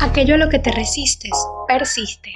[0.00, 1.32] Aquello a lo que te resistes
[1.68, 2.32] persiste.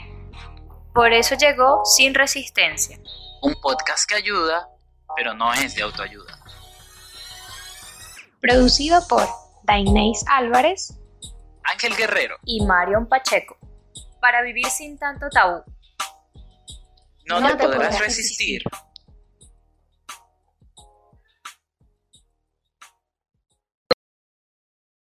[0.95, 2.99] Por eso llegó Sin Resistencia.
[3.41, 4.69] Un podcast que ayuda,
[5.17, 6.39] pero no es de autoayuda.
[8.41, 9.27] Producido por
[9.65, 10.99] Dainés Álvarez,
[11.65, 13.57] Ángel Guerrero y Marion Pacheco.
[14.21, 15.63] Para vivir sin tanto tabú.
[17.27, 18.63] No, te, podrás, resistir.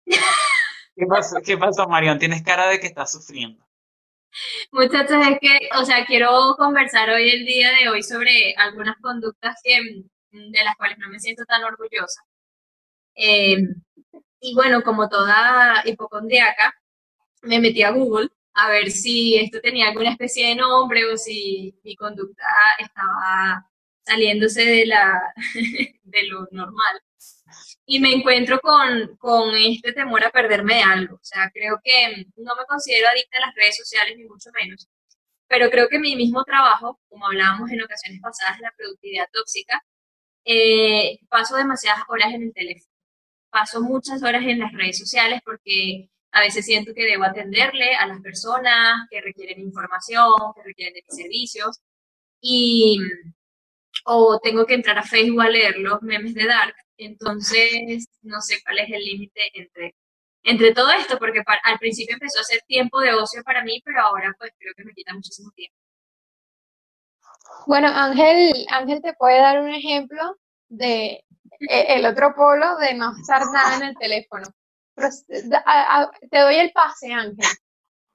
[0.05, 2.19] ¿Qué pasó, ¿Qué pasó, Marion?
[2.19, 3.65] Tienes cara de que estás sufriendo.
[4.73, 9.57] Muchachos, es que, o sea, quiero conversar hoy, el día de hoy, sobre algunas conductas
[9.63, 9.79] que,
[10.31, 12.23] de las cuales no me siento tan orgullosa.
[13.15, 13.59] Eh,
[14.41, 16.75] y bueno, como toda hipocondriaca,
[17.43, 21.75] me metí a Google a ver si esto tenía alguna especie de nombre o si
[21.85, 22.45] mi conducta
[22.79, 23.71] estaba
[24.05, 25.33] saliéndose de, la,
[26.03, 27.01] de lo normal
[27.87, 31.17] y me encuentro con, con este temor a perderme de algo.
[31.17, 34.89] O sea, creo que no me considero adicta a las redes sociales, ni mucho menos,
[35.49, 39.83] pero creo que mi mismo trabajo, como hablábamos en ocasiones pasadas la productividad tóxica,
[40.45, 42.93] eh, paso demasiadas horas en el teléfono.
[43.51, 48.07] Paso muchas horas en las redes sociales porque a veces siento que debo atenderle a
[48.07, 51.81] las personas que requieren información, que requieren de mis servicios,
[52.41, 52.99] y,
[54.05, 58.61] o tengo que entrar a Facebook a leer los memes de Dark entonces, no sé
[58.65, 59.95] cuál es el límite entre,
[60.43, 64.01] entre todo esto, porque al principio empezó a ser tiempo de ocio para mí, pero
[64.01, 65.77] ahora pues creo que me quita muchísimo tiempo.
[67.67, 70.37] Bueno, Ángel, Ángel te puede dar un ejemplo
[70.69, 71.25] de
[71.61, 74.47] e, el otro polo de no estar nada en el teléfono.
[76.31, 77.47] Te doy el pase, Ángel.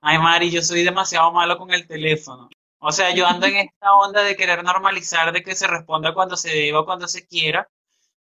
[0.02, 2.50] Ay, Mari, yo soy demasiado malo con el teléfono.
[2.80, 6.36] O sea, yo ando en esta onda de querer normalizar, de que se responda cuando
[6.36, 7.70] se deba, cuando se quiera,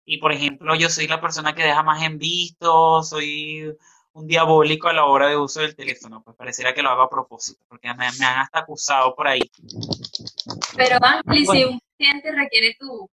[0.03, 3.77] y por ejemplo, yo soy la persona que deja más en visto, soy
[4.13, 6.23] un diabólico a la hora de uso del teléfono.
[6.23, 9.51] Pues pareciera que lo hago a propósito, porque me, han hasta acusado por ahí.
[10.75, 13.09] Pero Ángel, si un cliente requiere tu,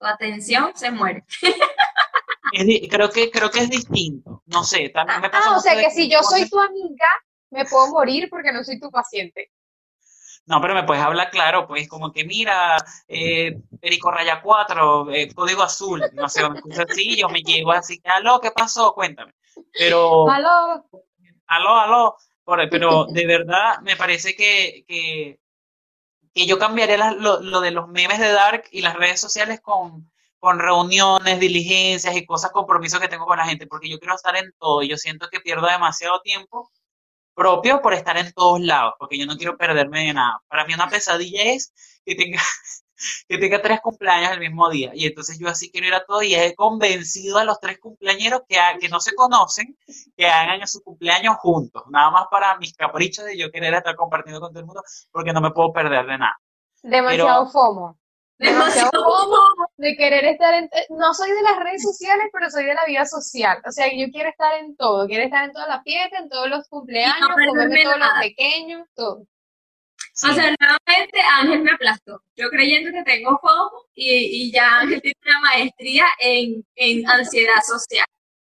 [0.00, 1.24] atención, se muere.
[2.88, 4.42] creo que creo que es distinto.
[4.46, 7.08] No sé, también me pasa Ah, o sea que si yo soy tu amiga,
[7.50, 9.50] me puedo morir porque no soy tu paciente.
[10.46, 12.76] No, pero me puedes hablar claro, pues como que mira,
[13.08, 17.72] eh, Perico Raya 4, eh, código azul, no sé, me escucha así, yo me llevo
[17.72, 18.92] así, aló, ¿qué pasó?
[18.92, 19.32] Cuéntame.
[19.72, 20.28] Pero...
[20.28, 20.84] Aló.
[21.46, 22.16] Aló, aló.
[22.70, 25.40] Pero de verdad me parece que, que,
[26.34, 30.12] que yo cambiaré lo, lo, de los memes de Dark y las redes sociales con,
[30.44, 34.36] con reuniones, diligencias y cosas, compromisos que tengo con la gente, porque yo quiero estar
[34.36, 36.70] en todo yo siento que pierdo demasiado tiempo
[37.34, 40.42] propio por estar en todos lados, porque yo no quiero perderme de nada.
[40.46, 41.72] Para mí una pesadilla es
[42.04, 42.38] que tenga,
[43.28, 44.92] que tenga tres cumpleaños el mismo día.
[44.94, 48.42] Y entonces yo así quiero ir a todo y he convencido a los tres cumpleañeros
[48.46, 49.78] que, que no se conocen,
[50.14, 51.84] que hagan su cumpleaños juntos.
[51.88, 55.32] Nada más para mis caprichos de yo querer estar compartiendo con todo el mundo, porque
[55.32, 56.38] no me puedo perder de nada.
[56.82, 57.98] Demasiado FOMO
[58.38, 59.40] demasiado cómodo
[59.76, 60.68] de querer estar en...
[60.90, 63.62] No soy de las redes sociales, pero soy de la vida social.
[63.66, 65.06] O sea, yo quiero estar en todo.
[65.06, 69.26] Quiero estar en todas las fiestas, en todos los cumpleaños, en todos los pequeños, todo.
[70.22, 72.22] O sea, nuevamente Ángel me aplastó.
[72.36, 77.60] Yo creyendo que tengo foco y, y ya Ángel tiene una maestría en, en ansiedad
[77.66, 78.06] social.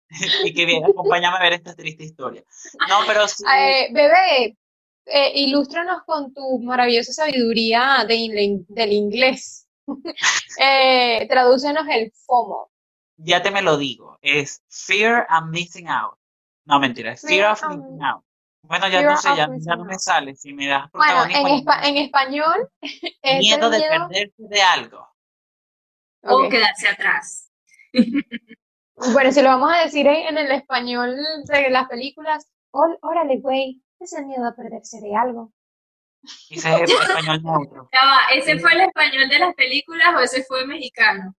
[0.46, 2.44] y que bien, acompáñame a ver esta triste historia.
[2.88, 3.44] No, pero sí.
[3.58, 4.58] Eh, bebé,
[5.06, 9.68] eh, ilústranos con tu maravillosa sabiduría de, del inglés.
[10.60, 12.72] eh, tradúcenos el FOMO.
[13.18, 16.18] Ya te me lo digo, es Fear and Missing Out.
[16.66, 18.24] No, mentira, es Fear, of Missing Out.
[18.62, 20.36] Bueno, ya no sé, ya, no me sale.
[20.36, 22.70] Si me das bueno, en, en español.
[23.40, 25.08] Miedo de perderse de algo.
[26.24, 27.50] O quedarse atrás.
[29.14, 34.14] bueno, si lo vamos a decir en, el español de las películas, órale, güey, es
[34.14, 35.54] el miedo a perderse de algo.
[36.50, 37.90] Ese es el español neutro.
[38.34, 41.36] ¿Ese fue el español de las películas o ese fue mexicano?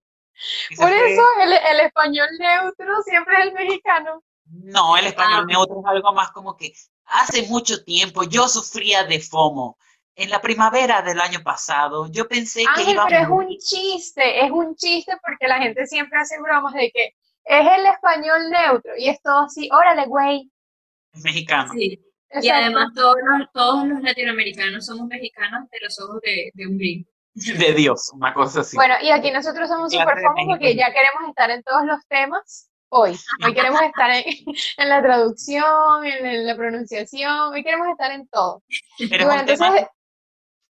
[0.77, 4.23] Por eso el, español neutro siempre es el mexicano.
[4.47, 5.47] No, el español ah.
[5.47, 6.73] neutro es algo más como que
[7.05, 9.77] hace mucho tiempo yo sufría de FOMO.
[10.17, 14.51] En la primavera del año pasado yo pensé que iba pero es un chiste, es
[14.51, 17.15] un chiste porque la gente siempre hace bromas de que
[17.45, 20.51] es el español neutro y es todo así, órale, güey.
[21.13, 21.73] Es mexicano.
[21.73, 22.01] Sí.
[22.43, 26.79] Y además todos los, todos los latinoamericanos somos mexicanos de los ojos de, de un
[26.79, 27.11] gringo.
[27.35, 28.77] De Dios, una cosa así.
[28.77, 32.71] Bueno, y aquí nosotros somos súper famosos porque ya queremos estar en todos los temas
[32.89, 33.17] hoy.
[33.45, 34.25] Hoy queremos estar en,
[34.77, 38.63] en la traducción, en, la pronunciación, hoy queremos estar en todo.
[38.99, 39.87] bueno, entonces,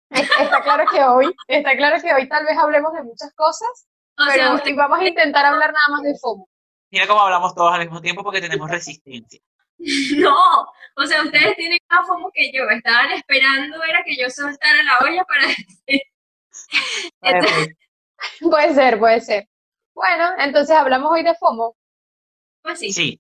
[0.10, 3.88] está claro que hoy, está claro que hoy tal vez hablemos de muchas cosas,
[4.34, 6.48] pero vamos a intentar hablar nada más de FOMO.
[6.90, 9.42] Mira cómo hablamos todos al mismo tiempo porque tenemos resistencia.
[10.18, 10.34] No,
[10.96, 12.64] o sea, ustedes tienen más FOMO que yo.
[12.70, 15.48] Estaban esperando era que yo soltara la olla para...
[18.42, 19.48] puede ser, puede ser.
[19.94, 21.76] Bueno, entonces hablamos hoy de FOMO.
[22.64, 22.92] Pues sí.
[22.92, 23.20] Sí.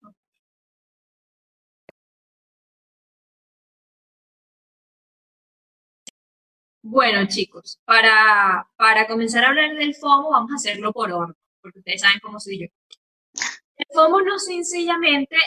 [6.83, 11.79] Bueno, chicos, para, para comenzar a hablar del FOMO, vamos a hacerlo por orden, porque
[11.79, 12.67] ustedes saben cómo soy yo.
[13.77, 15.37] El FOMO no sencillamente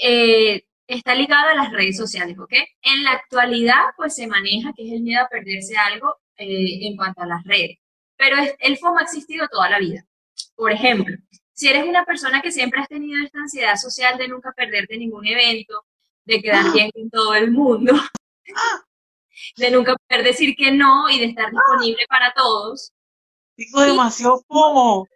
[0.00, 2.52] eh, está ligado a las redes sociales, ¿ok?
[2.82, 6.96] En la actualidad, pues se maneja que es el miedo a perderse algo eh, en
[6.96, 7.78] cuanto a las redes,
[8.16, 10.04] pero el FOMO ha existido toda la vida.
[10.56, 11.16] Por ejemplo,
[11.52, 15.26] si eres una persona que siempre has tenido esta ansiedad social de nunca perderte ningún
[15.26, 15.84] evento,
[16.24, 17.92] de quedar bien con todo el mundo,
[19.56, 22.92] de nunca poder decir que no y de estar disponible para todos.
[23.56, 25.06] Tengo demasiado FOMO.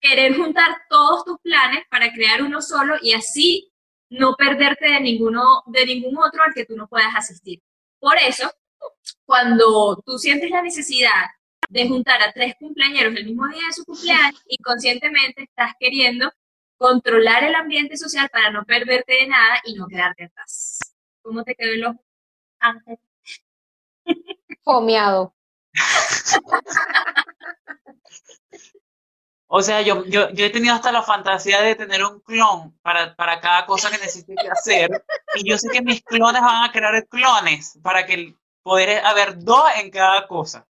[0.00, 3.71] Querer juntar todos tus planes para crear uno solo y así
[4.12, 7.60] no perderte de ninguno, de ningún otro al que tú no puedas asistir.
[7.98, 8.50] Por eso,
[9.24, 11.30] cuando tú sientes la necesidad
[11.68, 16.30] de juntar a tres cumpleaños el mismo día de su cumpleaños, inconscientemente estás queriendo
[16.76, 20.80] controlar el ambiente social para no perderte de nada y no quedarte atrás.
[21.22, 22.04] ¿Cómo te quedó el ojo,
[22.58, 22.98] Ángel?
[24.62, 25.34] Fomeado.
[29.54, 33.14] O sea, yo, yo, yo he tenido hasta la fantasía de tener un clon para,
[33.14, 35.04] para cada cosa que necesite hacer.
[35.34, 39.62] Y yo sé que mis clones van a crear clones para que poder haber dos
[39.76, 40.66] en cada cosa.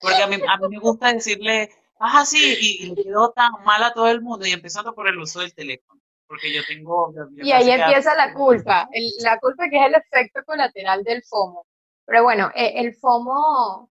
[0.00, 1.70] Porque a mí, a mí me gusta decirle,
[2.00, 5.20] ah, sí, y, le quedó tan mal a todo el mundo, y empezando por el
[5.20, 6.00] uso del teléfono.
[6.26, 7.14] Porque yo tengo...
[7.36, 8.88] y ahí empieza la culpa,
[9.20, 11.68] la culpa que es el efecto colateral del FOMO.
[12.04, 13.91] Pero bueno, e, el FOMO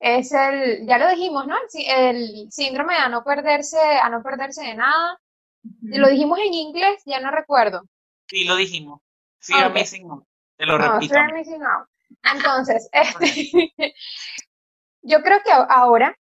[0.00, 1.56] es el, ya lo dijimos, ¿no?
[1.74, 5.18] El, síndrome a no perderse, a no perderse de nada.
[5.82, 7.82] Lo dijimos en inglés, ya no recuerdo.
[8.28, 9.00] Sí, lo dijimos.
[9.40, 10.24] Fear missing out.
[10.56, 11.14] Te lo repito.
[11.14, 11.88] fear missing out.
[12.34, 13.94] Entonces, este,
[15.02, 16.16] yo creo que ahora,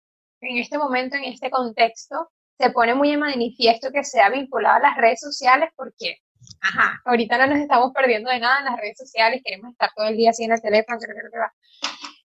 [0.40, 4.88] en este momento, en este contexto, se pone muy en manifiesto que sea vinculado a
[4.88, 6.18] las redes sociales porque,
[6.60, 10.06] ajá, ahorita no nos estamos perdiendo de nada en las redes sociales, queremos estar todo
[10.06, 10.98] el día así en el teléfono,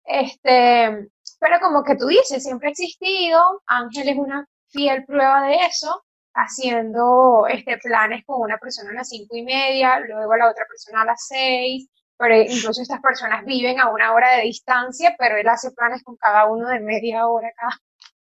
[0.04, 1.08] este,
[1.42, 6.04] pero como que tú dices, siempre ha existido, Ángel es una fiel prueba de eso,
[6.34, 11.02] haciendo este, planes con una persona a las cinco y media, luego la otra persona
[11.02, 15.48] a las seis, pero incluso estas personas viven a una hora de distancia, pero él
[15.48, 17.76] hace planes con cada uno de media hora cada,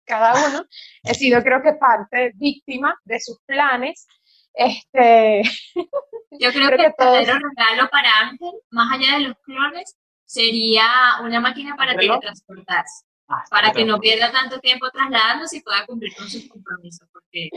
[0.06, 0.66] cada uno.
[1.02, 4.06] He sido creo que parte víctima de sus planes.
[4.54, 5.42] Este,
[6.40, 10.86] Yo creo, que, el verdadero regalo para Ángel, más allá de los clones, sería
[11.24, 13.07] una máquina para teletransportarse.
[13.30, 17.08] Ah, para que no pierda tanto tiempo trasladándose y pueda cumplir con sus compromisos.
[17.12, 17.50] Porque...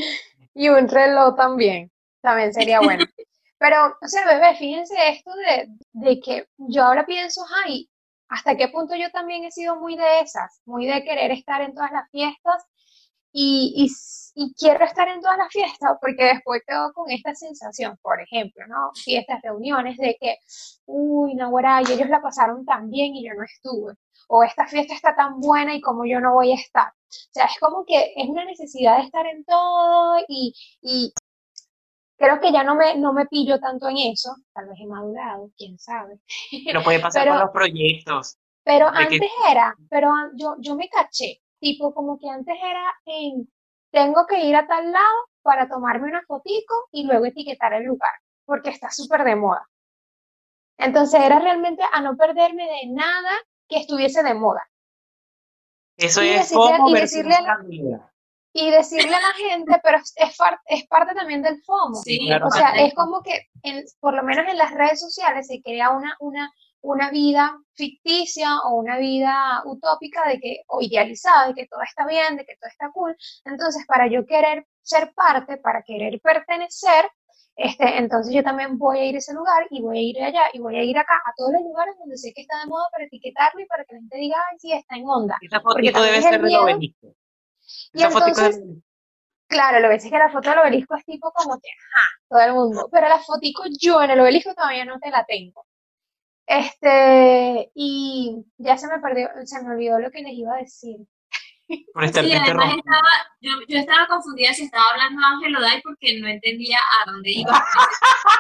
[0.55, 1.91] Y un reloj también,
[2.21, 3.05] también sería bueno.
[3.59, 7.89] Pero, o sea, bebé, fíjense esto de, de que yo ahora pienso, ay,
[8.29, 10.61] ¿hasta qué punto yo también he sido muy de esas?
[10.65, 12.65] Muy de querer estar en todas las fiestas
[13.33, 17.97] y, y, y, quiero estar en todas las fiestas porque después quedo con esta sensación,
[18.03, 18.91] por ejemplo, ¿no?
[18.95, 20.39] Fiestas, reuniones de que,
[20.87, 23.95] uy, no, y ellos la pasaron tan bien y yo no estuve
[24.33, 26.87] o esta fiesta está tan buena y como yo no voy a estar.
[26.89, 31.13] O sea, es como que es una necesidad de estar en todo y, y
[32.17, 35.51] creo que ya no me, no me pillo tanto en eso, tal vez he madurado,
[35.57, 36.21] quién sabe.
[36.65, 38.39] Pero puede pasar con los proyectos.
[38.63, 43.51] Pero antes era, pero yo, yo me caché, tipo como que antes era en,
[43.91, 48.13] tengo que ir a tal lado para tomarme una fotico y luego etiquetar el lugar,
[48.45, 49.69] porque está súper de moda.
[50.79, 53.33] Entonces era realmente a no perderme de nada
[53.71, 54.69] que estuviese de moda.
[55.97, 57.37] Eso es FOMO y decirle,
[58.53, 60.15] y decirle a la gente, pero es,
[60.67, 61.99] es parte también del FOMO.
[61.99, 63.49] o sea, es como que,
[64.01, 68.77] por lo menos en las redes sociales, se crea una, una, una vida ficticia o
[68.77, 72.69] una vida utópica de que, o idealizada, de que todo está bien, de que todo
[72.69, 73.17] está cool.
[73.45, 77.11] Entonces, para yo querer ser parte, para querer pertenecer,
[77.63, 80.45] este, entonces yo también voy a ir a ese lugar y voy a ir allá
[80.55, 82.87] y voy a ir acá a todos los lugares donde sé que está de moda
[82.91, 85.37] para etiquetarlo y para que la gente diga, ay, sí, está en onda.
[85.43, 87.15] Esa fotito debe ser del obelisco.
[87.93, 88.63] Y entonces,
[89.47, 92.41] claro, lo que es que la foto del obelisco es tipo como que, ajá, todo
[92.41, 92.89] el mundo.
[92.91, 95.67] Pero la fotico yo en el obelisco todavía no te la tengo.
[96.47, 100.97] Este, y ya se me perdió, se me olvidó lo que les iba a decir.
[101.93, 103.09] Por estar sí, además estaba,
[103.41, 107.65] yo, yo, estaba confundida si estaba hablando Ángel Oday porque no entendía a dónde iba.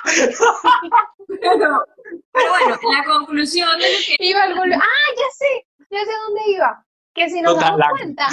[1.40, 1.84] pero,
[2.32, 4.16] pero, bueno, la conclusión de lo que...
[4.18, 4.72] Iba algún...
[4.72, 5.66] Ah, ya sé.
[5.78, 6.84] yo sé dónde iba.
[7.14, 8.28] Que si nos damos cuenta,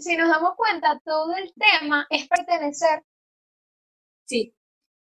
[0.00, 3.02] si nos damos cuenta, todo el tema es pertenecer.
[4.24, 4.54] Sí.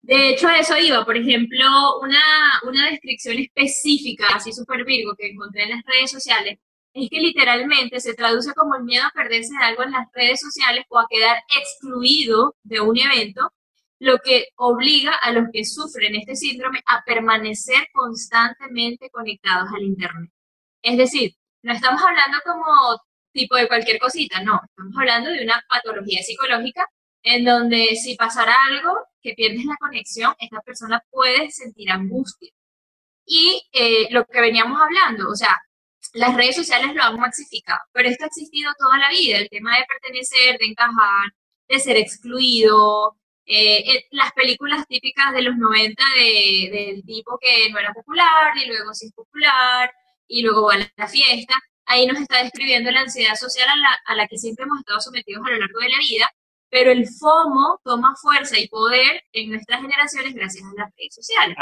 [0.01, 1.03] De hecho, a eso iba.
[1.03, 2.19] Por ejemplo, una,
[2.63, 6.59] una descripción específica, así súper virgo, que encontré en las redes sociales,
[6.95, 10.39] es que literalmente se traduce como el miedo a perderse de algo en las redes
[10.39, 13.51] sociales o a quedar excluido de un evento,
[13.99, 20.31] lo que obliga a los que sufren este síndrome a permanecer constantemente conectados al Internet.
[20.81, 21.33] Es decir,
[21.63, 23.01] no estamos hablando como
[23.33, 26.87] tipo de cualquier cosita, no, estamos hablando de una patología psicológica
[27.23, 32.51] en donde si pasara algo, que pierdes la conexión, esta persona puede sentir angustia.
[33.25, 35.57] Y eh, lo que veníamos hablando, o sea,
[36.15, 39.77] las redes sociales lo han maxificado, pero esto ha existido toda la vida, el tema
[39.77, 41.33] de pertenecer, de encajar,
[41.67, 47.69] de ser excluido, eh, eh, las películas típicas de los 90 de, del tipo que
[47.69, 49.91] no era popular y luego sí es popular
[50.27, 51.55] y luego va a la fiesta,
[51.85, 53.67] ahí nos está describiendo la ansiedad social
[54.05, 56.29] a la que siempre hemos estado sometidos a lo largo de la vida
[56.75, 61.55] pero el FOMO toma fuerza y poder en nuestras generaciones gracias a las redes sociales.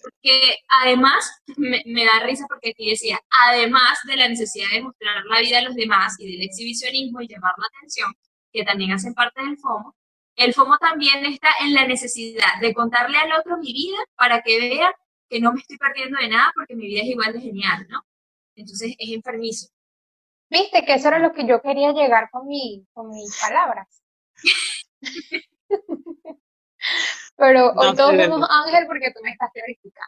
[0.00, 5.40] Porque además, me, da risa porque aquí decía, además de la necesidad de mostrar la
[5.40, 8.14] vida a los demás y del exhibicionismo y llamar la atención,
[8.52, 9.96] que también hacen parte del FOMO,
[10.36, 14.56] el FOMO también está en la necesidad de contarle al otro mi vida para que
[14.60, 14.94] vea
[15.28, 18.04] que no me estoy perdiendo de nada porque mi vida es igual de genial, ¿no?
[18.54, 19.66] Entonces es enfermizo.
[20.48, 23.99] Viste que eso era lo que yo quería llegar con, mi, con mis palabras.
[27.36, 30.00] Pero hoy todos somos Ángel porque tú me estás teorizando.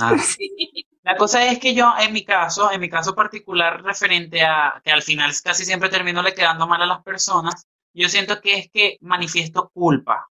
[0.00, 0.16] Ah.
[1.04, 4.92] La cosa es que yo, en mi caso, en mi caso particular, referente a que
[4.92, 8.70] al final casi siempre termino le quedando mal a las personas, yo siento que es
[8.70, 10.28] que manifiesto culpa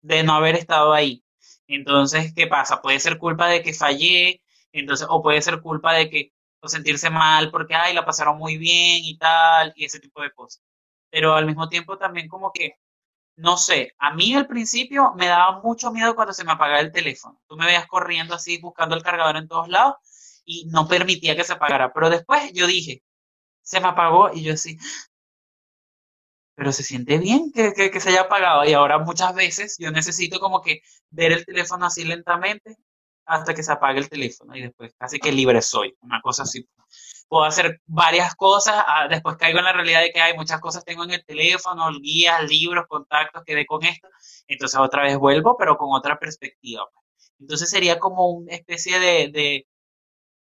[0.00, 1.24] de no haber estado ahí.
[1.66, 2.80] Entonces, ¿qué pasa?
[2.80, 4.40] Puede ser culpa de que fallé,
[4.72, 8.58] entonces, o puede ser culpa de que, o sentirse mal porque, ay, la pasaron muy
[8.58, 10.62] bien y tal, y ese tipo de cosas
[11.12, 12.78] pero al mismo tiempo también como que,
[13.36, 16.90] no sé, a mí al principio me daba mucho miedo cuando se me apagaba el
[16.90, 17.38] teléfono.
[17.46, 19.96] Tú me veías corriendo así, buscando el cargador en todos lados
[20.46, 21.92] y no permitía que se apagara.
[21.92, 23.02] Pero después yo dije,
[23.62, 24.78] se me apagó y yo así,
[26.54, 28.64] pero se siente bien que, que, se haya apagado.
[28.64, 32.78] Y ahora muchas veces yo necesito como que ver el teléfono así lentamente
[33.26, 36.66] hasta que se apague el teléfono y después casi que libre soy, una cosa así
[37.32, 40.84] puedo hacer varias cosas, ah, después caigo en la realidad de que hay muchas cosas
[40.84, 44.06] tengo en el teléfono, guías, libros, contactos, quedé con esto,
[44.48, 46.84] entonces otra vez vuelvo, pero con otra perspectiva.
[46.92, 47.32] Pues.
[47.40, 49.66] Entonces sería como una especie de, de,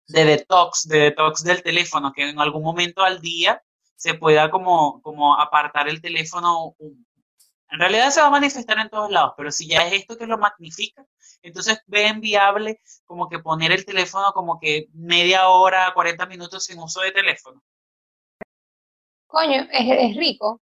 [0.08, 3.62] de detox, de detox del teléfono, que en algún momento al día
[3.98, 6.78] se pueda como, como apartar el teléfono
[7.70, 10.26] en realidad se va a manifestar en todos lados, pero si ya es esto que
[10.26, 11.06] lo magnifica,
[11.42, 16.80] entonces ven viable como que poner el teléfono como que media hora, 40 minutos sin
[16.80, 17.62] uso de teléfono.
[19.28, 20.62] Coño, es, rico.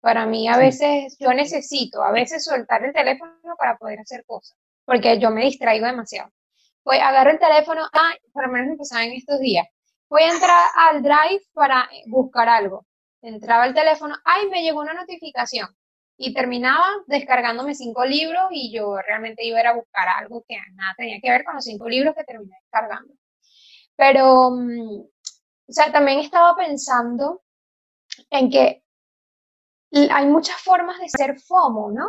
[0.00, 4.56] Para mí a veces yo necesito a veces soltar el teléfono para poder hacer cosas,
[4.84, 6.30] porque yo me distraigo demasiado.
[6.84, 9.66] Voy, agarro el teléfono, ah, por lo menos empezaba en estos días.
[10.10, 12.84] Voy a entrar al drive para buscar algo.
[13.22, 15.68] Entraba el teléfono, ay, me llegó una notificación
[16.16, 21.20] y terminaba descargándome cinco libros y yo realmente iba a buscar algo que nada tenía
[21.20, 23.14] que ver con los cinco libros que terminé descargando.
[23.96, 27.42] Pero, mm, o sea, también estaba pensando
[28.30, 28.82] en que
[30.10, 32.08] hay muchas formas de ser FOMO, ¿no?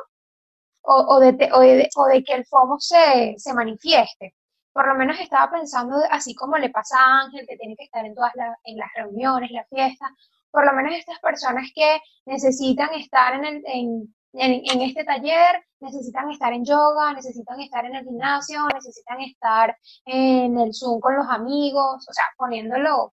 [0.86, 4.36] O, de, de, que el FOMO se, se, manifieste.
[4.74, 8.06] Por lo menos estaba pensando, así como le pasa a Ángel, que tiene que estar
[8.06, 10.10] en todas las, en las reuniones, las fiestas,
[10.54, 16.30] por lo menos estas personas que necesitan estar en, el, en, en, este taller, necesitan
[16.30, 21.26] estar en yoga, necesitan estar en el gimnasio, necesitan estar en el Zoom con los
[21.28, 23.14] amigos, o sea, poniéndolo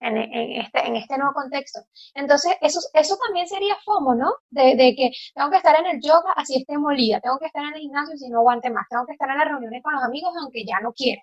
[0.00, 1.80] en, en, este, en este nuevo contexto.
[2.14, 4.34] Entonces, eso, eso también sería FOMO, ¿no?
[4.50, 7.62] De, de, que tengo que estar en el yoga así esté molida, tengo que estar
[7.62, 10.02] en el gimnasio si no aguante más, tengo que estar en las reuniones con los
[10.02, 11.22] amigos aunque ya no quiera.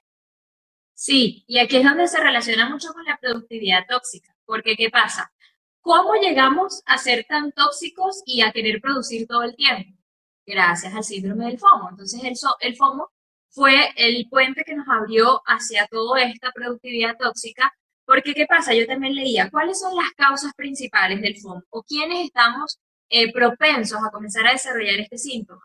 [0.93, 5.31] Sí, y aquí es donde se relaciona mucho con la productividad tóxica, porque ¿qué pasa?
[5.81, 9.97] ¿Cómo llegamos a ser tan tóxicos y a querer producir todo el tiempo?
[10.45, 11.89] Gracias al síndrome del FOMO.
[11.89, 13.09] Entonces, el, el FOMO
[13.49, 17.73] fue el puente que nos abrió hacia toda esta productividad tóxica,
[18.05, 18.73] porque ¿qué pasa?
[18.73, 23.99] Yo también leía cuáles son las causas principales del FOMO o quiénes estamos eh, propensos
[24.03, 25.61] a comenzar a desarrollar este síntoma.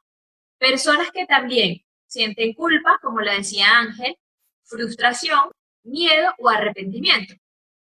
[0.58, 4.16] Personas que también sienten culpa, como la decía Ángel,
[4.64, 5.50] frustración,
[5.84, 7.34] miedo o arrepentimiento.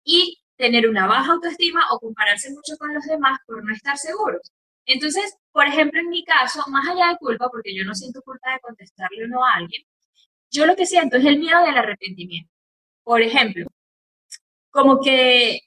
[0.05, 4.53] Y tener una baja autoestima o compararse mucho con los demás por no estar seguros.
[4.87, 8.53] Entonces, por ejemplo, en mi caso, más allá de culpa, porque yo no siento culpa
[8.53, 9.83] de contestarle o no a alguien,
[10.51, 12.51] yo lo que siento es el miedo del arrepentimiento.
[13.05, 13.67] Por ejemplo,
[14.71, 15.61] como que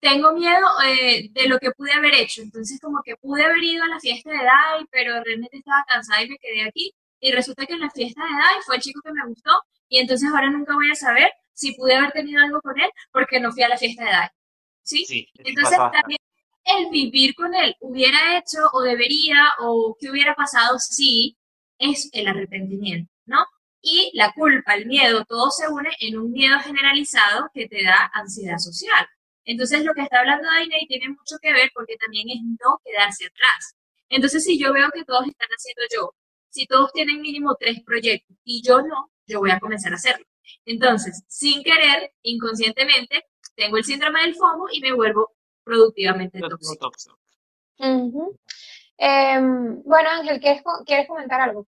[0.00, 2.42] tengo miedo eh, de lo que pude haber hecho.
[2.42, 6.22] Entonces, como que pude haber ido a la fiesta de Dai, pero realmente estaba cansada
[6.22, 6.92] y me quedé aquí.
[7.20, 9.52] Y resulta que en la fiesta de Dai fue el chico que me gustó.
[9.88, 13.40] Y entonces ahora nunca voy a saber si pude haber tenido algo con él porque
[13.40, 14.28] no fui a la fiesta de Dai.
[14.84, 15.28] ¿Sí?
[15.38, 16.18] entonces, también
[16.64, 21.36] el vivir con él hubiera hecho o debería o qué hubiera pasado si
[21.78, 23.44] es el arrepentimiento, ¿no?
[23.80, 28.10] Y la culpa, el miedo, todo se une en un miedo generalizado que te da
[28.14, 29.06] ansiedad social.
[29.44, 33.26] Entonces, lo que está hablando Dainey tiene mucho que ver porque también es no quedarse
[33.26, 33.74] atrás.
[34.08, 36.14] Entonces, si yo veo que todos están haciendo yo,
[36.50, 40.24] si todos tienen mínimo tres proyectos y yo no, yo voy a comenzar a hacerlo.
[40.64, 45.32] Entonces, sin querer, inconscientemente, tengo el síndrome del FOMO y me vuelvo
[45.64, 47.18] productivamente tóxico.
[48.98, 51.66] Em, bueno, Ángel, ¿quieres, ¿quieres comentar algo?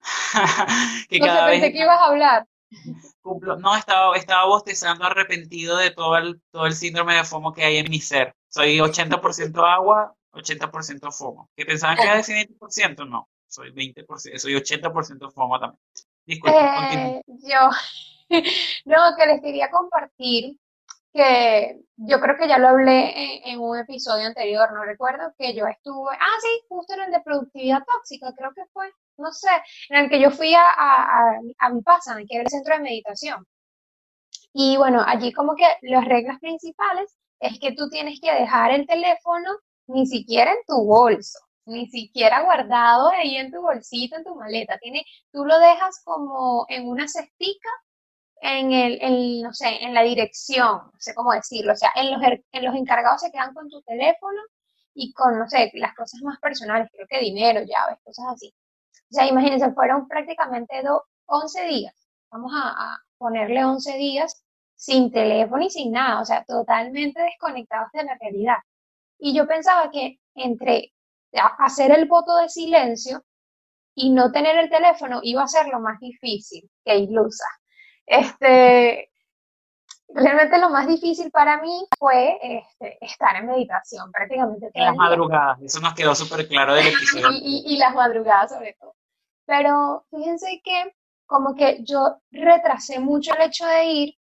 [1.08, 2.46] que cada no pensé que ibas a hablar
[3.58, 7.78] no, estaba, estaba bostezando arrepentido de todo el, todo el síndrome de FOMO que hay
[7.78, 8.34] en mi ser.
[8.48, 11.50] Soy 80% agua, 80% FOMO.
[11.56, 13.08] ¿Que pensaban que era de 20%?
[13.08, 15.80] No, soy 20%, soy 80% FOMO también.
[16.28, 17.70] Disculpe, eh, yo,
[18.84, 20.58] no, que les quería compartir
[21.10, 25.66] que yo creo que ya lo hablé en, un episodio anterior, no recuerdo, que yo
[25.66, 29.48] estuve, ah, sí, justo en el de productividad tóxica, creo que fue, no sé,
[29.88, 32.82] en el que yo fui a, a, a, mi casa, que era el centro de
[32.82, 33.46] meditación.
[34.52, 38.86] Y bueno, allí como que las reglas principales es que tú tienes que dejar el
[38.86, 39.50] teléfono
[39.86, 44.78] ni siquiera en tu bolso, ni siquiera guardado ahí en tu bolsito, en tu maleta.
[44.78, 47.70] Tiene, tú lo dejas como en una cestica
[48.40, 52.20] en el, no sé, en la dirección, no sé cómo decirlo, o sea, en los,
[52.52, 54.40] en los encargados se quedan con tu teléfono
[54.94, 58.54] y con, no sé, las cosas más personales, creo que dinero, llaves, cosas así.
[59.10, 60.82] O sea, imagínense, fueron prácticamente
[61.26, 61.94] 11 días,
[62.30, 64.44] vamos a, ponerle 11 días
[64.76, 68.58] sin teléfono y sin nada, o sea, totalmente desconectados de la realidad.
[69.18, 70.92] Y yo pensaba que entre
[71.32, 73.22] hacer el voto de silencio
[73.94, 77.46] y no tener el teléfono iba a ser lo más difícil que ilusa.
[78.06, 79.10] Este,
[80.08, 84.70] realmente lo más difícil para mí fue este, estar en meditación prácticamente.
[84.72, 87.28] En las madrugadas, eso nos quedó súper claro del episodio.
[87.32, 88.94] y, y, las madrugadas sobre todo.
[89.44, 90.94] Pero fíjense que
[91.26, 94.17] como que yo retrasé mucho el hecho de ir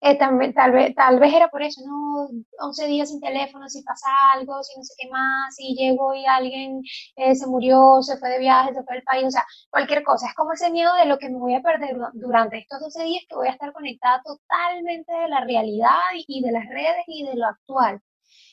[0.00, 2.28] eh, también, tal, vez, tal vez era por eso, ¿no?
[2.60, 6.24] 11 días sin teléfono, si pasa algo, si no sé qué más, si llego y
[6.26, 6.82] alguien
[7.16, 10.28] eh, se murió, se fue de viaje, se fue del país, o sea, cualquier cosa.
[10.28, 13.24] Es como ese miedo de lo que me voy a perder durante estos 12 días
[13.28, 17.34] que voy a estar conectada totalmente de la realidad y, de las redes y de
[17.36, 18.00] lo actual.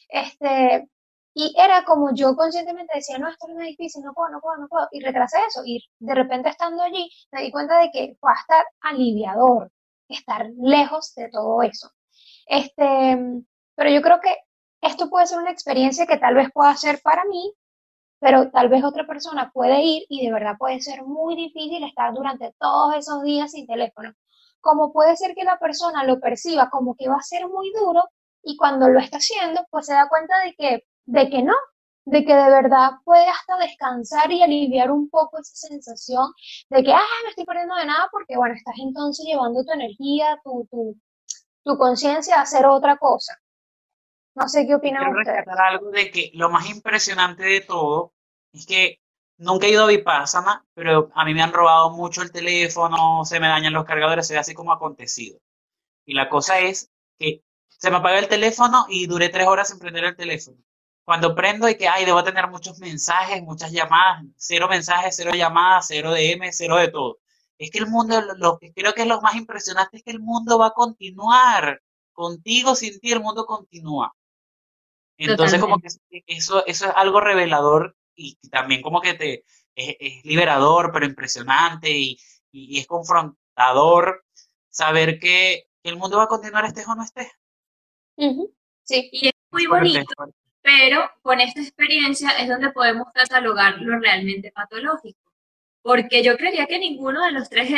[0.10, 0.90] Este,
[1.34, 4.58] y era como yo conscientemente decía, no, esto es muy difícil, no puedo, no puedo,
[4.58, 4.88] no puedo.
[4.92, 5.62] Y retrasé eso.
[5.66, 9.72] Y de repente estando allí me di cuenta de que fue a estar aliviador
[10.10, 11.92] estar lejos de todo eso.
[12.46, 13.18] Este,
[13.76, 14.36] pero yo creo que
[14.82, 17.54] esto puede ser una experiencia que tal vez pueda ser para mí,
[18.20, 22.14] pero tal vez otra persona puede ir y de verdad puede ser muy difícil estar
[22.14, 24.14] durante todos esos días sin teléfono.
[24.62, 28.04] Como puede ser que la persona lo perciba como que va a ser muy duro
[28.44, 31.54] y cuando lo está haciendo, pues se da cuenta de que, de que no,
[32.06, 36.32] de que de verdad puede hasta descansar y aliviar un poco esa sensación
[36.70, 40.40] de que, ah, me estoy perdiendo de nada, porque bueno, estás entonces llevando tu energía,
[40.44, 40.96] tu, tu,
[41.64, 43.36] tu conciencia a hacer otra cosa.
[44.36, 45.48] No sé qué opinan Quiero ustedes.
[45.58, 48.14] algo de que lo más impresionante de todo
[48.54, 49.00] es que
[49.38, 53.40] nunca he ido a Vipassana, pero a mí me han robado mucho el teléfono, se
[53.40, 55.40] me dañan los cargadores, se ve así como acontecido.
[56.06, 59.80] Y la cosa es que se me apaga el teléfono y duré tres horas sin
[59.80, 60.58] prender el teléfono
[61.06, 65.86] cuando prendo y que, ay, debo tener muchos mensajes, muchas llamadas, cero mensajes, cero llamadas,
[65.88, 67.20] cero DM, cero de todo.
[67.60, 70.20] Es que el mundo, lo que creo que es lo más impresionante es que el
[70.20, 71.82] mundo va a continuar.
[72.12, 74.14] Contigo, sin ti, el mundo continúa.
[75.18, 75.90] Entonces, como que
[76.28, 79.44] eso, eso es algo revelador y también como que te
[79.76, 82.18] es, liberador, pero impresionante y,
[82.52, 84.26] y, es confrontador
[84.70, 87.28] saber que, el mundo va a continuar estés o no estés.
[88.86, 90.02] Sí, y es muy bonito
[90.66, 95.32] pero con esta experiencia es donde podemos catalogar lo realmente patológico,
[95.84, 97.70] porque yo creería que ninguno de los tres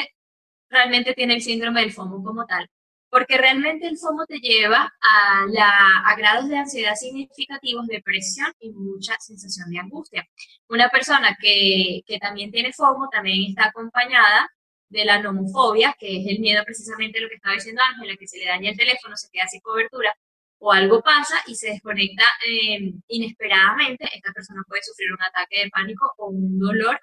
[0.70, 2.70] realmente tiene el síndrome del FOMO como tal,
[3.10, 9.18] porque realmente el FOMO te lleva a, la, grados de ansiedad significativos, depresión y mucha
[9.20, 10.26] sensación de angustia.
[10.70, 14.50] Una persona que, que también tiene FOMO también está acompañada
[14.88, 18.28] de la nomofobia, que es el miedo precisamente a lo que estaba diciendo Ángela, que
[18.30, 20.16] se le daña el teléfono, se queda sin cobertura,
[20.60, 25.70] o algo pasa y se desconecta eh, inesperadamente, esta persona puede sufrir un ataque de
[25.70, 27.00] pánico o un dolor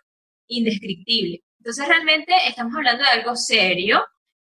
[0.48, 1.42] indescriptible.
[1.58, 4.04] Entonces realmente estamos hablando de algo serio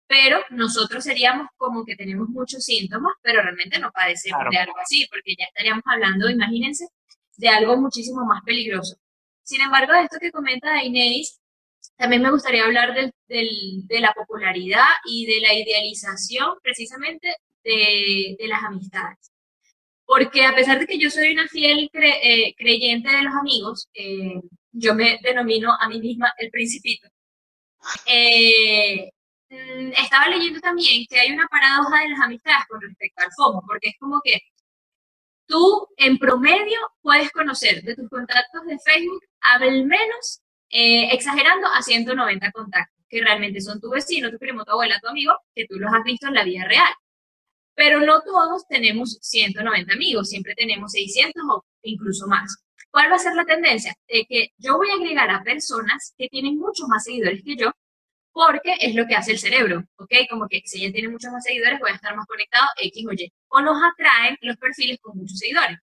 [0.07, 5.05] pero nosotros seríamos como que tenemos muchos síntomas, pero realmente no padecemos de algo así,
[5.09, 6.87] porque ya estaríamos hablando, imagínense,
[7.35, 8.95] de algo muchísimo más peligroso.
[9.43, 11.41] Sin embargo, de esto que comenta Inés,
[11.97, 18.47] también me gustaría hablar del, de la popularidad y de la idealización precisamente de, de
[18.47, 19.31] las amistades.
[20.07, 24.41] Porque a pesar de que yo soy una fiel eh, creyente de los amigos, eh,
[24.71, 27.09] yo me denomino a mí misma el principito.
[28.05, 29.11] Eh,
[29.49, 33.63] mm, estaba leyendo también que hay una paradoja de las amistades con respecto al FOMO,
[33.67, 34.39] porque es como que
[35.45, 42.51] tú en promedio puedes conocer de tus contactos de Facebook al menos, exagerando, a 190
[42.51, 45.93] contactos, que realmente son tu vecino, tu primo, tu abuela, tu amigo, que tú los
[45.93, 46.93] has visto en la vida real
[47.77, 52.57] pero no todos tenemos 190 amigos, siempre tenemos 600 o incluso más.
[52.89, 53.93] ¿Cuál va a ser la tendencia?
[54.07, 57.71] De que yo voy a agregar a personas que tienen muchos más seguidores que yo,
[58.33, 60.11] porque es lo que hace el cerebro, ¿ok?
[60.27, 63.13] Como que si ella tiene muchos más seguidores, voy a estar más conectado X o
[63.13, 63.31] Y.
[63.49, 65.77] O nos atraen los perfiles con muchos seguidores.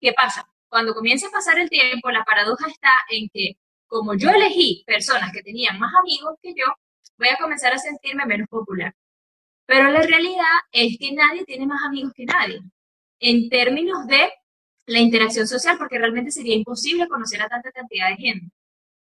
[0.00, 0.48] ¿Qué pasa?
[0.68, 5.30] Cuando comienza a pasar el tiempo, la paradoja está en que como yo elegí personas
[5.30, 6.66] que tenían más amigos que yo,
[7.18, 8.94] voy a comenzar a sentirme menos popular.
[9.66, 12.60] Pero la realidad es que nadie tiene más amigos que nadie
[13.20, 14.30] en términos de
[14.86, 18.54] la interacción social, porque realmente sería imposible conocer a tanta cantidad de gente.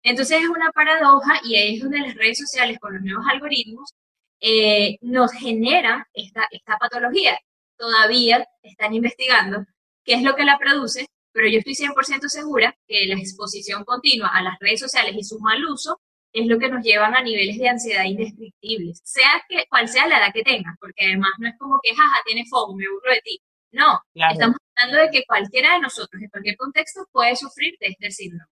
[0.04, 3.94] Entonces es una paradoja y ahí es donde las redes sociales con los nuevos algoritmos
[4.40, 7.38] eh, nos generan esta, esta patología.
[7.78, 9.66] Todavía están investigando
[10.04, 14.30] qué es lo que la produce, pero yo estoy 100% segura que la exposición continua
[14.30, 16.00] a las redes sociales y su mal uso
[16.34, 20.20] es lo que nos llevan a niveles de ansiedad indescriptibles, sea que, cual sea la
[20.20, 23.22] edad que tengas, porque además no es como que, jaja, tienes foco, me burlo de
[23.22, 23.42] ti.
[23.72, 28.12] No, estamos hablando de que cualquiera de nosotros, en cualquier contexto, puede sufrir de este
[28.12, 28.52] síndrome.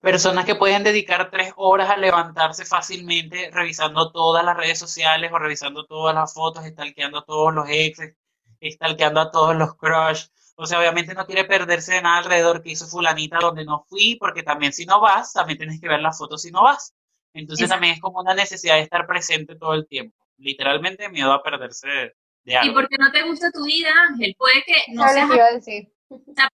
[0.00, 5.38] Personas que pueden dedicar tres horas a levantarse fácilmente revisando todas las redes sociales o
[5.38, 8.14] revisando todas las fotos, stalkeando a todos los exes,
[8.62, 12.70] stalkeando a todos los crush, o sea, obviamente no quiere perderse de nada alrededor que
[12.70, 16.16] hizo fulanita donde no fui, porque también si no vas, también tienes que ver las
[16.16, 16.94] fotos si no vas.
[17.32, 20.16] Entonces también es como una necesidad de estar presente todo el tiempo.
[20.38, 22.12] Literalmente miedo a perderse
[22.44, 22.70] de, algo.
[22.70, 25.28] Y porque no te gusta tu vida, Ángel, puede que no seas,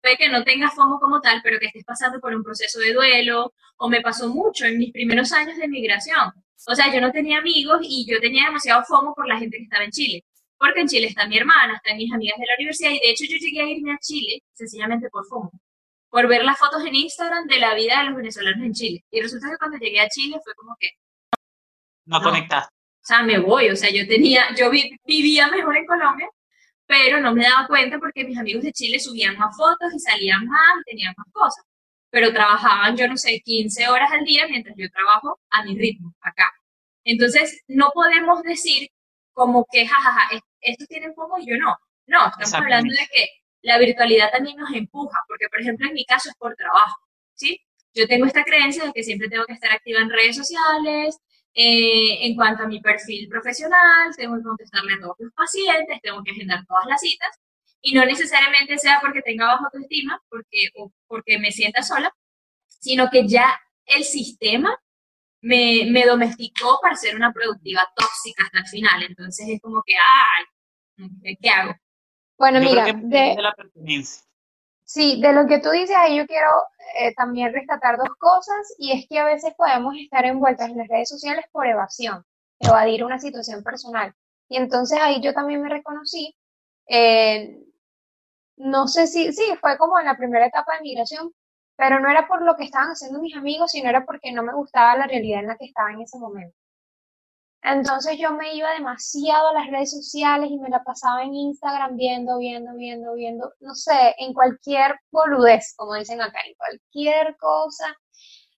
[0.01, 2.93] puede que no tengas FOMO como tal, pero que estés pasando por un proceso de
[2.93, 6.31] duelo, o me pasó mucho en mis primeros años de migración.
[6.67, 9.63] O sea, yo no tenía amigos y yo tenía demasiado FOMO por la gente que
[9.63, 10.23] estaba en Chile
[10.61, 13.25] porque en Chile está mi hermana, están mis amigas de la universidad y de hecho
[13.27, 15.51] yo llegué a irme a Chile sencillamente por FOMO,
[16.07, 19.03] por ver las fotos en Instagram de la vida de los venezolanos en Chile.
[19.09, 20.91] Y resulta que cuando llegué a Chile fue como que...
[22.05, 22.71] No, no conectaste.
[22.71, 26.29] O sea, me voy, o sea, yo tenía, yo vivía mejor en Colombia,
[26.85, 30.45] pero no me daba cuenta porque mis amigos de Chile subían más fotos y salían
[30.45, 31.65] más y tenían más cosas.
[32.11, 36.13] Pero trabajaban, yo no sé, 15 horas al día mientras yo trabajo a mi ritmo
[36.21, 36.51] acá.
[37.03, 38.89] Entonces, no podemos decir
[39.33, 41.75] como que, jajaja, estos tienen FOMO y yo no.
[42.07, 43.29] No, estamos hablando de que
[43.61, 46.97] la virtualidad también nos empuja, porque por ejemplo en mi caso es por trabajo,
[47.35, 47.59] ¿sí?
[47.93, 51.17] Yo tengo esta creencia de que siempre tengo que estar activa en redes sociales,
[51.53, 56.23] eh, en cuanto a mi perfil profesional, tengo que contestarle a todos los pacientes, tengo
[56.23, 57.29] que agendar todas las citas,
[57.81, 62.13] y no necesariamente sea porque tenga baja autoestima, porque, o porque me sienta sola,
[62.67, 64.77] sino que ya el sistema
[65.41, 69.03] me, me domesticó para ser una productiva tóxica hasta el final.
[69.03, 71.73] Entonces es como que, ay, ¿qué hago?
[72.37, 73.53] Bueno, mira, de, la
[74.83, 76.49] sí, de lo que tú dices ahí yo quiero
[76.99, 80.87] eh, también rescatar dos cosas y es que a veces podemos estar envueltas en las
[80.87, 82.25] redes sociales por evasión,
[82.59, 84.15] evadir una situación personal.
[84.49, 86.35] Y entonces ahí yo también me reconocí,
[86.87, 87.63] eh,
[88.57, 91.31] no sé si, sí, fue como en la primera etapa de migración,
[91.81, 94.53] pero no era por lo que estaban haciendo mis amigos, sino era porque no me
[94.53, 96.55] gustaba la realidad en la que estaba en ese momento.
[97.63, 101.95] Entonces yo me iba demasiado a las redes sociales y me la pasaba en Instagram
[101.95, 107.97] viendo, viendo, viendo, viendo, no sé, en cualquier boludez, como dicen acá, en cualquier cosa.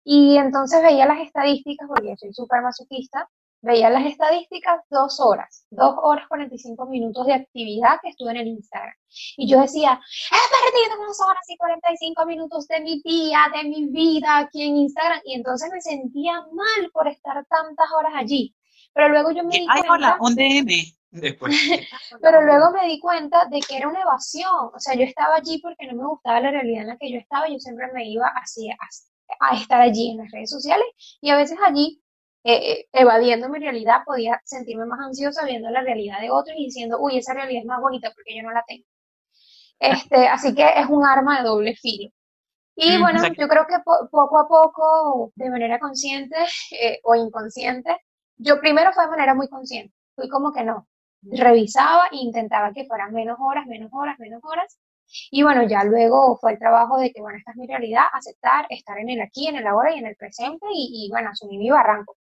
[0.04, 3.30] Y entonces veía las estadísticas, porque yo soy súper masoquista,
[3.64, 8.48] veía las estadísticas, dos horas, dos horas 45 minutos de actividad que estuve en el
[8.48, 8.94] Instagram.
[9.38, 10.00] Y yo decía,
[10.32, 14.76] he perdido dos horas y 45 minutos de mi día, de mi vida aquí en
[14.78, 15.22] Instagram.
[15.24, 18.54] Y entonces me sentía mal por estar tantas horas allí.
[18.94, 20.18] Pero luego yo me di cuenta...
[20.20, 20.68] un DM.
[21.12, 21.56] Después.
[22.22, 24.72] Pero luego me di cuenta de que era una evasión.
[24.74, 27.18] O sea, yo estaba allí porque no me gustaba la realidad en la que yo
[27.18, 27.48] estaba.
[27.48, 28.70] Yo siempre me iba así
[29.40, 30.88] a estar allí en las redes sociales.
[31.22, 32.03] Y a veces allí
[32.44, 36.66] eh, eh, evadiendo mi realidad, podía sentirme más ansiosa viendo la realidad de otros y
[36.66, 38.86] diciendo, uy, esa realidad es más bonita porque yo no la tengo.
[39.80, 42.10] Este, así que es un arma de doble filo.
[42.76, 43.76] Y mm, bueno, yo creo que
[44.12, 46.36] poco a poco, de manera consciente
[46.72, 47.98] eh, o inconsciente,
[48.38, 50.88] yo primero fue de manera muy consciente, fui como que no,
[51.22, 54.78] revisaba e intentaba que fueran menos horas, menos horas, menos horas.
[55.32, 58.66] Y bueno, ya luego fue el trabajo de que, bueno, esta es mi realidad, aceptar,
[58.70, 61.60] estar en el aquí, en el ahora y en el presente y, y bueno, asumir
[61.60, 62.18] mi barranco.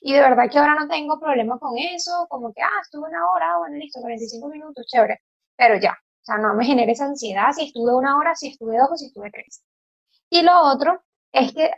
[0.00, 3.30] Y de verdad que ahora no tengo problema con eso, como que, ah, estuve una
[3.30, 5.20] hora, bueno, listo, 45 minutos, chévere,
[5.56, 8.76] pero ya, o sea, no me genere esa ansiedad si estuve una hora, si estuve
[8.78, 9.62] dos o si estuve tres.
[10.30, 11.02] Y lo otro
[11.32, 11.70] es que,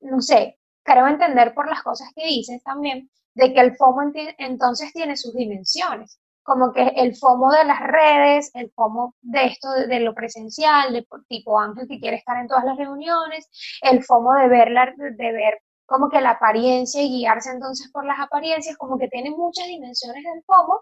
[0.00, 4.92] no sé, creo entender por las cosas que dices también, de que el FOMO entonces
[4.92, 10.00] tiene sus dimensiones, como que el FOMO de las redes, el FOMO de esto, de,
[10.00, 13.48] lo presencial, de tipo Ángel que quiere estar en todas las reuniones,
[13.82, 15.62] el FOMO de ver, la, de ver
[15.92, 20.24] como que la apariencia y guiarse entonces por las apariencias, como que tiene muchas dimensiones
[20.24, 20.80] del FOMO,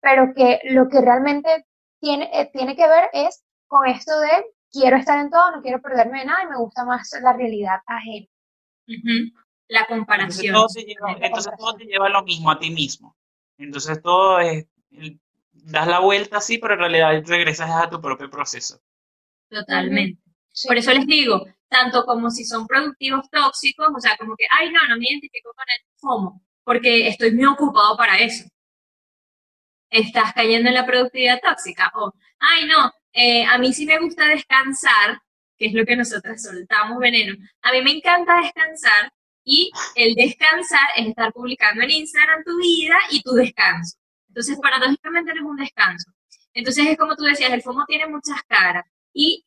[0.00, 1.66] pero que lo que realmente
[2.00, 5.82] tiene, eh, tiene que ver es con esto de quiero estar en todo, no quiero
[5.82, 8.26] perderme de nada y me gusta más la realidad ajena.
[9.66, 10.54] La comparación.
[10.54, 13.16] Entonces todo, te lleva lo mismo a ti mismo.
[13.58, 14.66] Entonces todo es,
[15.50, 18.80] das la vuelta así, pero en realidad regresas a tu propio proceso.
[19.48, 20.22] Totalmente.
[20.68, 24.70] Por eso les digo, tanto como si son productivos tóxicos, o sea, como que, ay,
[24.70, 28.44] no, no me identifico con el FOMO, porque estoy muy ocupado para eso.
[29.90, 31.90] Estás cayendo en la productividad tóxica.
[31.96, 35.20] O, ay, no, eh, a mí sí me gusta descansar,
[35.58, 37.34] que es lo que nosotros soltamos veneno.
[37.62, 39.12] A mí me encanta descansar
[39.44, 43.96] y el descansar es estar publicando en Instagram tu vida y tu descanso.
[44.28, 46.10] Entonces, paradójicamente no es un descanso.
[46.54, 48.84] Entonces, es como tú decías, el FOMO tiene muchas caras.
[49.12, 49.44] Y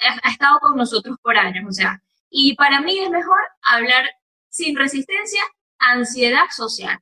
[0.00, 4.08] ha, estado con nosotros por años, o sea, y para mí es mejor hablar
[4.48, 5.42] sin resistencia,
[5.78, 6.98] ansiedad social.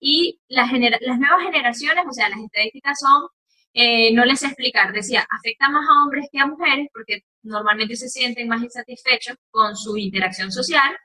[0.00, 3.28] Y las, las nuevas generaciones, o sea, las estadísticas son,
[3.74, 7.96] eh, no les sé explicar, decía, afecta más a hombres que a mujeres porque normalmente
[7.96, 10.96] se sienten más insatisfechos con su interacción social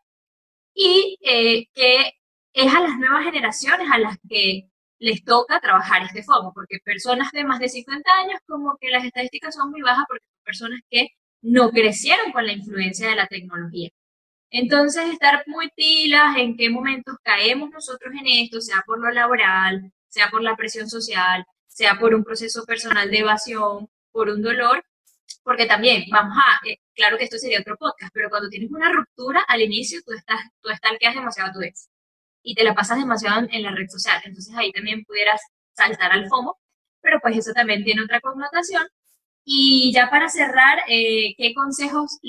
[0.73, 2.13] y eh, que
[2.53, 7.31] es a las nuevas generaciones a las que les toca trabajar este FOMO, porque personas
[7.31, 10.79] de más de 50 años como que las estadísticas son muy bajas porque son personas
[10.89, 11.09] que
[11.43, 13.89] no crecieron con la influencia de la tecnología.
[14.49, 19.91] Entonces, estar muy pilas en qué momentos caemos nosotros en esto, sea por lo laboral,
[20.07, 24.85] sea por la presión social, sea por un proceso personal de evasión, por un dolor,
[25.43, 28.91] porque también, vamos a, eh, claro que esto sería otro podcast, pero cuando tienes una
[28.91, 31.89] ruptura al inicio, tú estás, tú quedas demasiado a tu ex
[32.43, 34.21] y te la pasas demasiado en la red social.
[34.25, 35.41] Entonces ahí también pudieras
[35.73, 36.59] saltar al FOMO,
[37.01, 38.87] pero pues eso también tiene otra connotación
[39.45, 42.19] y ya para cerrar, eh, ¿qué consejos,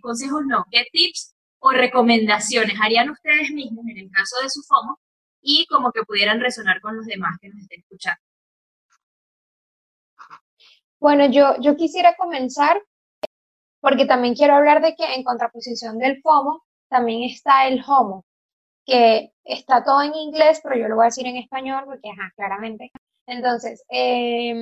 [0.00, 4.98] consejos no, qué tips o recomendaciones harían ustedes mismos en el caso de su FOMO
[5.40, 8.20] y como que pudieran resonar con los demás que nos estén escuchando?
[10.98, 12.80] Bueno, yo, yo quisiera comenzar
[13.80, 18.24] porque también quiero hablar de que en contraposición del FOMO también está el HOMO,
[18.86, 22.32] que está todo en inglés, pero yo lo voy a decir en español porque, ajá,
[22.34, 22.92] claramente.
[23.26, 24.54] Entonces, eh,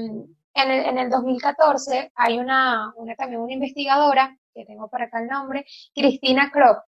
[0.54, 5.20] en el, en el 2014 hay una, una, también una investigadora, que tengo por acá
[5.20, 6.84] el nombre, Cristina Kropp.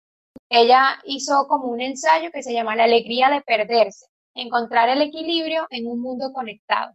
[0.49, 5.67] Ella hizo como un ensayo que se llama La alegría de perderse, encontrar el equilibrio
[5.71, 6.93] en un mundo conectado.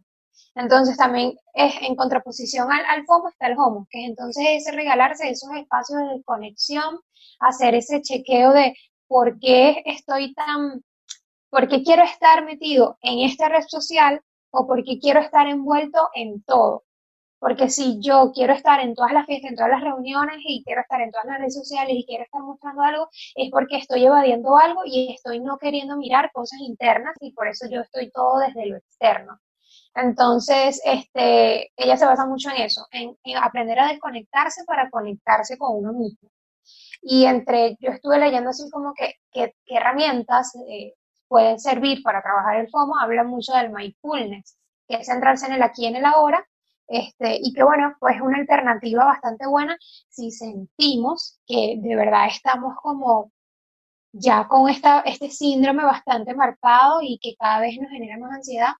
[0.54, 4.72] Entonces también es en contraposición al, al FOMO está el HOMO, que es entonces ese
[4.72, 7.00] regalarse esos espacios de conexión,
[7.40, 8.74] hacer ese chequeo de
[9.06, 10.82] por qué estoy tan,
[11.50, 14.20] por qué quiero estar metido en esta red social
[14.54, 16.84] o porque quiero estar envuelto en todo.
[17.38, 20.80] Porque si yo quiero estar en todas las fiestas, en todas las reuniones y quiero
[20.80, 24.56] estar en todas las redes sociales y quiero estar mostrando algo, es porque estoy evadiendo
[24.56, 28.66] algo y estoy no queriendo mirar cosas internas y por eso yo estoy todo desde
[28.66, 29.38] lo externo.
[29.94, 35.76] Entonces, este, ella se basa mucho en eso, en, aprender a desconectarse para conectarse con
[35.76, 36.30] uno mismo.
[37.02, 40.94] Y entre, yo estuve leyendo así como que, qué herramientas eh,
[41.34, 45.64] pueden servir para trabajar el FOMO, habla mucho del mindfulness, que es centrarse en el
[45.64, 46.46] aquí y en el ahora,
[46.86, 49.76] este, y que bueno, pues es una alternativa bastante buena
[50.08, 53.32] si sentimos que de verdad estamos como
[54.12, 58.74] ya con esta, este síndrome bastante marcado y que cada vez nos genera más ansiedad,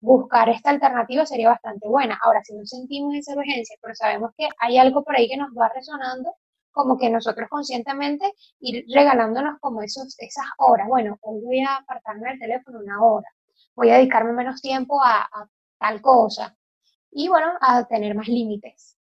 [0.00, 2.18] buscar esta alternativa sería bastante buena.
[2.22, 5.48] Ahora, si no sentimos esa urgencia, pero sabemos que hay algo por ahí que nos
[5.58, 6.34] va resonando,
[6.74, 10.88] como que nosotros conscientemente ir regalándonos como esos, esas horas.
[10.88, 13.28] Bueno, hoy voy a apartarme del teléfono una hora,
[13.74, 15.28] voy a dedicarme menos tiempo a,
[15.78, 16.56] tal cosa
[17.10, 18.98] y bueno, a tener más límites.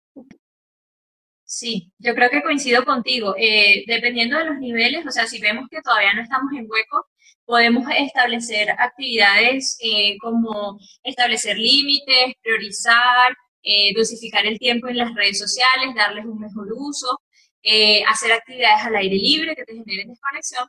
[1.44, 3.35] Sí, yo creo que coincido contigo.
[3.38, 7.07] Eh, dependiendo de los niveles, o sea, si vemos que todavía no estamos en hueco,
[7.44, 15.38] podemos establecer actividades eh, como establecer límites, priorizar, eh, dosificar el tiempo en las redes
[15.38, 17.20] sociales, darles un mejor uso,
[17.68, 20.68] eh, hacer actividades al aire libre que te generen desconexión.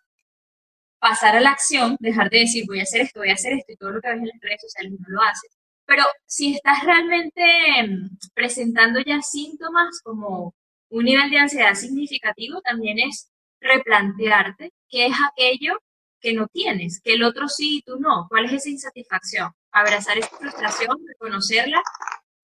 [1.00, 3.72] pasar a la acción, dejar de decir voy a hacer esto, voy a hacer esto
[3.72, 5.52] y todo lo que ves en las redes sociales no lo haces.
[5.86, 7.42] Pero si estás realmente
[7.78, 10.56] em, presentando ya síntomas como
[10.90, 13.30] un nivel de ansiedad significativo, también es
[13.62, 15.78] replantearte qué es aquello
[16.20, 20.18] que no tienes, que el otro sí y tú no, cuál es esa insatisfacción, abrazar
[20.18, 21.82] esa frustración, reconocerla,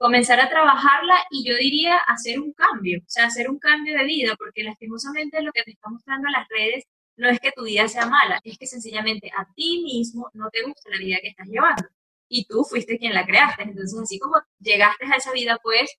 [0.04, 4.04] comenzar a trabajarla y yo diría hacer un cambio, o sea, hacer un cambio de
[4.04, 6.84] vida, porque lastimosamente lo que te está mostrando las redes
[7.16, 10.62] no es que tu vida sea mala, es que sencillamente a ti mismo no te
[10.64, 11.88] gusta la vida que estás llevando
[12.28, 13.64] y tú fuiste quien la creaste.
[13.64, 15.96] Entonces, así como llegaste a esa vida, puedes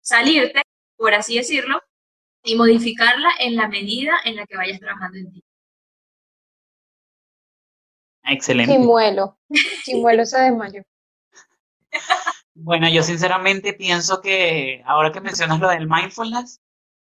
[0.00, 0.62] salirte,
[0.96, 1.82] por así decirlo,
[2.42, 5.44] y modificarla en la medida en la que vayas trabajando en ti.
[8.24, 8.72] Excelente.
[8.72, 9.38] Chimuelo.
[9.84, 10.82] Chimuelo se desmayó.
[12.64, 16.60] Bueno, yo sinceramente pienso que ahora que mencionas lo del mindfulness,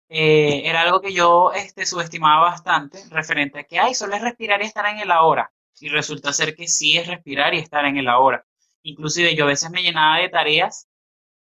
[0.10, 4.62] eh, era algo que yo este, subestimaba bastante, referente a que, ay, solo es respirar
[4.62, 5.52] y estar en el ahora.
[5.82, 8.46] Y resulta ser que sí es respirar y estar en el ahora.
[8.84, 10.88] Inclusive yo a veces me llenaba de tareas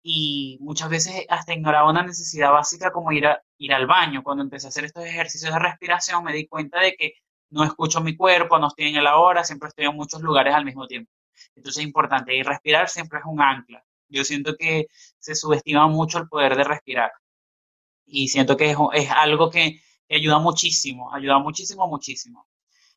[0.03, 4.23] y muchas veces hasta ignoraba una necesidad básica como ir, a, ir al baño.
[4.23, 7.15] Cuando empecé a hacer estos ejercicios de respiración me di cuenta de que
[7.51, 10.65] no escucho mi cuerpo, no estoy en el ahora, siempre estoy en muchos lugares al
[10.65, 11.11] mismo tiempo.
[11.57, 13.85] Entonces es importante, y respirar siempre es un ancla.
[14.09, 14.87] Yo siento que
[15.19, 17.11] se subestima mucho el poder de respirar
[18.09, 22.47] y siento que es, algo que ayuda muchísimo, ayuda muchísimo, muchísimo.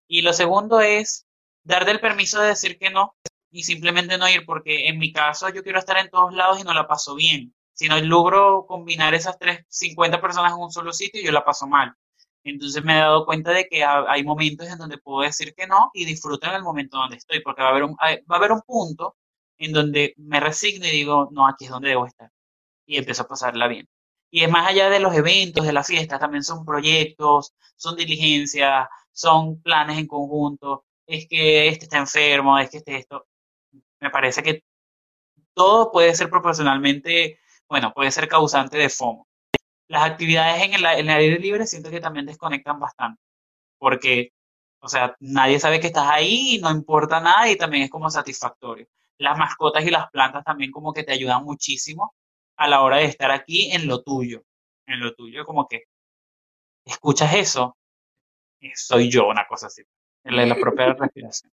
[0.08, 1.28] Y lo segundo es
[1.64, 3.16] darte el permiso de decir que no
[3.52, 6.64] y simplemente no ir, porque en mi caso yo quiero estar en todos lados y
[6.64, 7.54] no la paso bien.
[7.74, 11.68] Si no logro combinar esas tres, 50 personas en un solo sitio, yo la paso
[11.68, 11.94] mal.
[12.44, 15.92] Entonces me he dado cuenta de que hay momentos en donde puedo decir que no
[15.94, 18.52] y disfruto en el momento donde estoy, porque va a haber un, va a haber
[18.52, 19.18] un punto
[19.62, 22.32] en donde me resigno y digo, no, aquí es donde debo estar.
[22.86, 23.88] Y empiezo a pasarla bien.
[24.32, 28.88] Y es más allá de los eventos, de las fiestas, también son proyectos, son diligencias,
[29.12, 30.86] son planes en conjunto.
[31.06, 33.28] Es que este está enfermo, es que este esto.
[34.00, 34.64] Me parece que
[35.54, 39.28] todo puede ser proporcionalmente, bueno, puede ser causante de FOMO.
[39.88, 43.22] Las actividades en el, en el aire libre siento que también desconectan bastante,
[43.80, 44.34] porque,
[44.80, 48.88] o sea, nadie sabe que estás ahí no importa nada y también es como satisfactorio.
[49.18, 52.16] Las mascotas y las plantas también como que te ayudan muchísimo
[52.58, 54.44] a la hora de estar aquí en lo tuyo.
[54.86, 55.84] En lo tuyo, como que
[56.86, 57.78] escuchas eso,
[58.62, 59.84] eh, soy yo, una cosa así,
[60.24, 61.52] en la, propia respiración.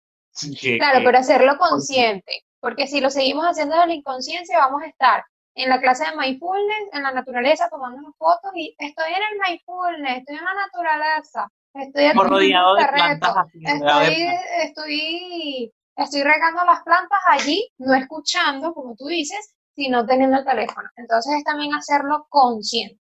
[0.77, 5.23] claro, pero hacerlo consciente, porque si lo seguimos haciendo en la inconsciencia, vamos a estar
[5.55, 9.39] en la clase de mindfulness, en la naturaleza, tomando unas fotos y estoy en el
[9.47, 14.27] mindfulness, estoy en la naturaleza, estoy rodeado de plantas estoy,
[14.63, 20.89] estoy, estoy regando las plantas allí, no escuchando, como tú dices, sino teniendo el teléfono.
[20.95, 22.99] Entonces es también hacerlo consciente.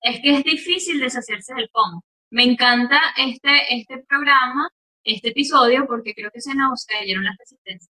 [0.00, 2.04] Es que es difícil deshacerse del FOMO.
[2.30, 4.68] Me encanta este, este programa,
[5.04, 7.90] este episodio, porque creo que se nos cayeron las resistencias.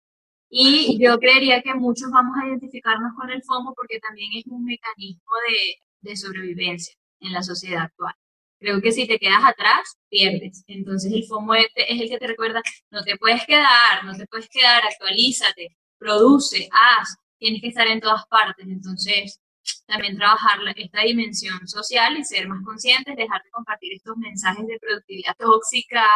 [0.48, 4.64] Y yo creería que muchos vamos a identificarnos con el FOMO porque también es un
[4.64, 8.14] mecanismo de, de sobrevivencia en la sociedad actual.
[8.60, 10.64] Creo que si te quedas atrás, pierdes.
[10.68, 14.48] Entonces el FOMO es el que te recuerda, no te puedes quedar, no te puedes
[14.50, 18.66] quedar, actualízate, produce, haz, tienes que estar en todas partes.
[18.68, 19.40] Entonces,
[19.86, 24.78] también trabajar esta dimensión social y ser más conscientes, dejar de compartir estos mensajes de
[24.78, 26.06] productividad tóxica,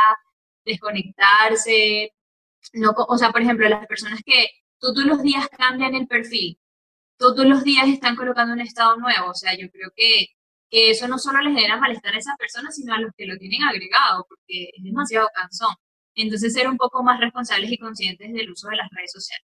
[0.65, 2.13] desconectarse.
[2.75, 6.59] No, o sea, por ejemplo, las personas que todos los días cambian el perfil,
[7.19, 9.31] todos los días están colocando un estado nuevo.
[9.31, 10.29] O sea, yo creo que,
[10.71, 13.37] que eso no solo les genera malestar a esas personas, sino a los que lo
[13.37, 15.75] tienen agregado, porque es demasiado cansón.
[16.15, 19.45] Entonces, ser un poco más responsables y conscientes del uso de las redes sociales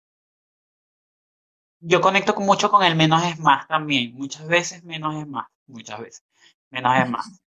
[1.81, 4.13] yo conecto mucho con el menos es más también.
[4.15, 5.47] Muchas veces menos es más.
[5.65, 6.23] Muchas veces.
[6.69, 7.41] Menos es más.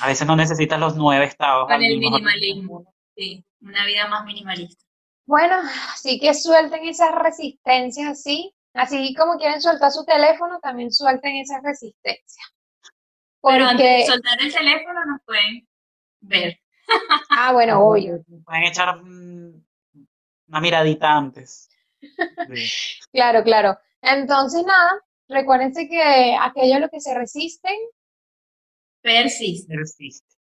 [0.00, 1.66] A veces no necesitas los nueve estados.
[1.66, 2.94] Con el minimalismo.
[3.16, 4.84] Sí, una vida más minimalista.
[5.24, 5.56] Bueno,
[5.92, 8.52] así que suelten esas resistencias así.
[8.74, 12.46] Así como quieren soltar su teléfono, también suelten esas resistencias.
[13.46, 15.68] Pero antes de soltar el teléfono nos pueden
[16.20, 16.58] ver.
[17.30, 18.24] Ah, bueno, obvio.
[18.44, 21.68] Pueden echar una miradita antes.
[23.12, 23.78] claro, claro.
[24.02, 27.76] Entonces, nada, recuérdense que aquello a lo que se resisten
[29.00, 29.74] persiste.
[29.74, 30.35] persiste.